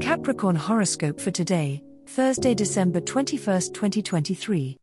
[0.00, 4.76] Capricorn horoscope for today, Thursday, December 21st, 2023.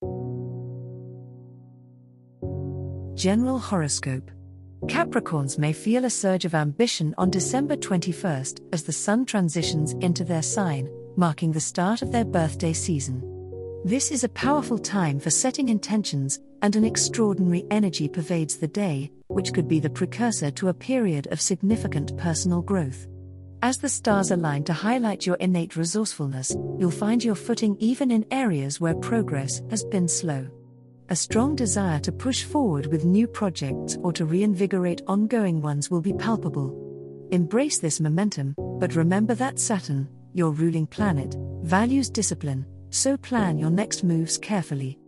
[3.13, 4.31] General horoscope.
[4.86, 10.23] Capricorns may feel a surge of ambition on December 21st as the sun transitions into
[10.23, 13.22] their sign, marking the start of their birthday season.
[13.86, 19.11] This is a powerful time for setting intentions, and an extraordinary energy pervades the day,
[19.27, 23.05] which could be the precursor to a period of significant personal growth.
[23.63, 28.25] As the stars align to highlight your innate resourcefulness, you'll find your footing even in
[28.30, 30.50] areas where progress has been slow.
[31.08, 36.02] A strong desire to push forward with new projects or to reinvigorate ongoing ones will
[36.02, 36.78] be palpable.
[37.31, 43.72] Embrace this momentum, but remember that Saturn, your ruling planet, values discipline, so plan your
[43.72, 45.00] next moves carefully.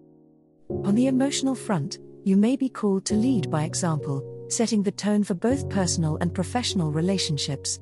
[0.86, 5.25] On the emotional front, you may be called to lead by example, setting the tone
[5.25, 7.81] for both personal and professional relationships.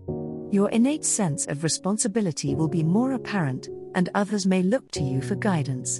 [0.53, 5.19] Your innate sense of responsibility will be more apparent, and others may look to you
[5.19, 5.99] for guidance.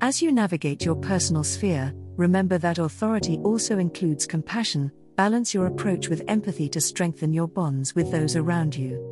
[0.00, 6.08] As you navigate your personal sphere, remember that authority also includes compassion, balance your approach
[6.08, 9.02] with empathy to strengthen your bonds with those around you.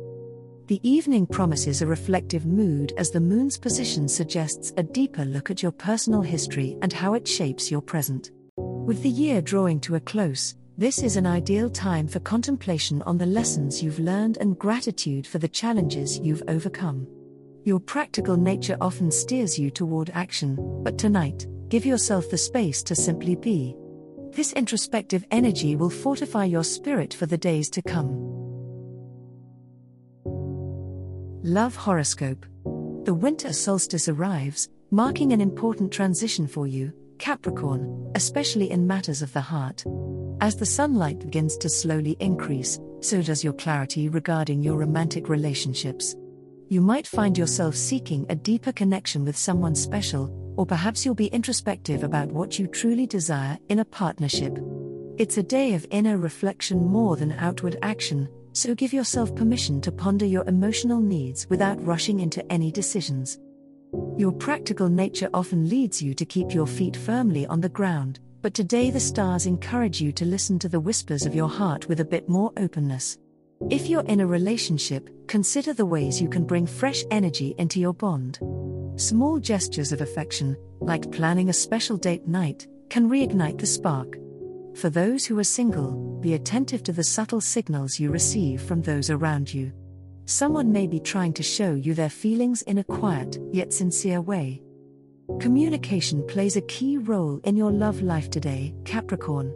[0.67, 5.61] The evening promises a reflective mood as the moon's position suggests a deeper look at
[5.61, 8.31] your personal history and how it shapes your present.
[8.55, 13.17] With the year drawing to a close, this is an ideal time for contemplation on
[13.17, 17.07] the lessons you've learned and gratitude for the challenges you've overcome.
[17.63, 22.95] Your practical nature often steers you toward action, but tonight, give yourself the space to
[22.95, 23.75] simply be.
[24.33, 28.23] This introspective energy will fortify your spirit for the days to come.
[31.43, 32.45] Love Horoscope
[33.05, 39.33] The winter solstice arrives, marking an important transition for you, Capricorn, especially in matters of
[39.33, 39.83] the heart.
[40.39, 46.15] As the sunlight begins to slowly increase, so does your clarity regarding your romantic relationships.
[46.69, 51.27] You might find yourself seeking a deeper connection with someone special, or perhaps you'll be
[51.27, 54.59] introspective about what you truly desire in a partnership.
[55.17, 59.91] It's a day of inner reflection more than outward action, so give yourself permission to
[59.91, 63.39] ponder your emotional needs without rushing into any decisions.
[64.17, 68.53] Your practical nature often leads you to keep your feet firmly on the ground, but
[68.53, 72.05] today the stars encourage you to listen to the whispers of your heart with a
[72.05, 73.17] bit more openness.
[73.69, 77.91] If you're in a relationship, consider the ways you can bring fresh energy into your
[77.91, 78.39] bond.
[78.95, 84.15] Small gestures of affection, like planning a special date night, can reignite the spark.
[84.77, 89.09] For those who are single, be attentive to the subtle signals you receive from those
[89.09, 89.73] around you.
[90.23, 94.61] Someone may be trying to show you their feelings in a quiet, yet sincere way.
[95.27, 99.53] Communication plays a key role in your love life today, Capricorn.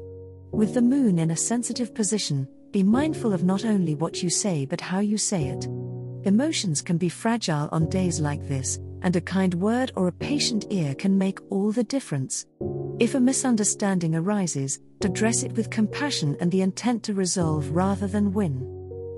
[0.52, 4.66] With the moon in a sensitive position, be mindful of not only what you say
[4.66, 5.66] but how you say it.
[6.28, 10.66] Emotions can be fragile on days like this, and a kind word or a patient
[10.70, 12.46] ear can make all the difference.
[13.00, 18.34] If a misunderstanding arises, address it with compassion and the intent to resolve rather than
[18.34, 18.68] win.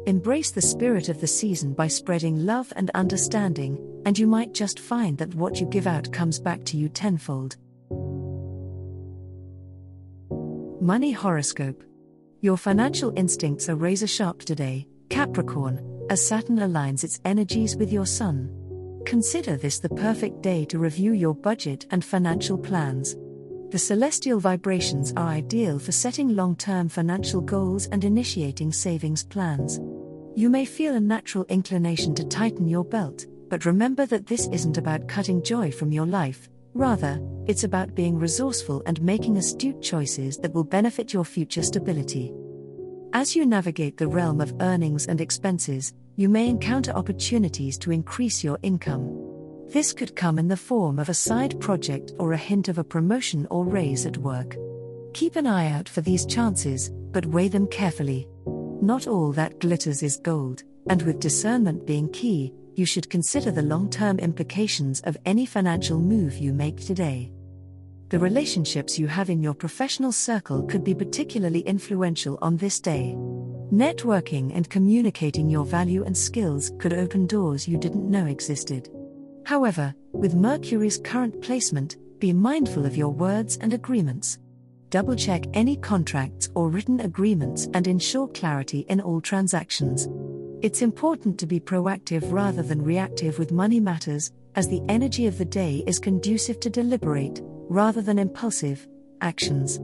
[0.05, 4.79] Embrace the spirit of the season by spreading love and understanding, and you might just
[4.79, 7.57] find that what you give out comes back to you tenfold.
[10.81, 11.83] Money Horoscope
[12.41, 18.05] Your financial instincts are razor sharp today, Capricorn, as Saturn aligns its energies with your
[18.05, 19.01] Sun.
[19.05, 23.15] Consider this the perfect day to review your budget and financial plans.
[23.69, 29.79] The celestial vibrations are ideal for setting long term financial goals and initiating savings plans.
[30.35, 34.79] You may feel a natural inclination to tighten your belt, but remember that this isn't
[34.79, 40.39] about cutting joy from your life, rather, it's about being resourceful and making astute choices
[40.39, 42.33] that will benefit your future stability.
[43.13, 48.43] As you navigate the realm of earnings and expenses, you may encounter opportunities to increase
[48.43, 49.67] your income.
[49.67, 52.83] This could come in the form of a side project or a hint of a
[52.83, 54.55] promotion or raise at work.
[55.13, 58.27] Keep an eye out for these chances, but weigh them carefully.
[58.81, 63.61] Not all that glitters is gold, and with discernment being key, you should consider the
[63.61, 67.31] long term implications of any financial move you make today.
[68.09, 73.15] The relationships you have in your professional circle could be particularly influential on this day.
[73.73, 78.89] Networking and communicating your value and skills could open doors you didn't know existed.
[79.45, 84.37] However, with Mercury's current placement, be mindful of your words and agreements.
[84.91, 90.07] Double check any contracts or written agreements and ensure clarity in all transactions.
[90.63, 95.37] It's important to be proactive rather than reactive with money matters, as the energy of
[95.37, 98.87] the day is conducive to deliberate, rather than impulsive,
[99.19, 99.81] actions.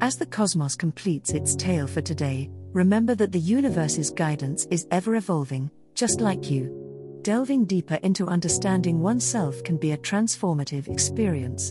[0.00, 5.14] As the cosmos completes its tale for today, remember that the universe's guidance is ever
[5.14, 7.20] evolving, just like you.
[7.22, 11.70] Delving deeper into understanding oneself can be a transformative experience.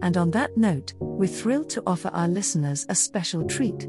[0.00, 3.88] And on that note, we're thrilled to offer our listeners a special treat.